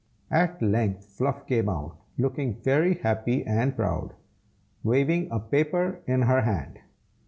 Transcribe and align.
At 0.31 0.59
length 0.63 1.05
Fluff 1.05 1.45
came 1.45 1.69
out, 1.69 1.95
looking 2.17 2.59
very 2.63 2.95
happy 2.95 3.45
and 3.45 3.75
proud, 3.75 4.13
waving 4.81 5.27
a 5.29 5.39
paper 5.39 5.99
in 6.07 6.23
her 6.23 6.41
hand. 6.41 6.79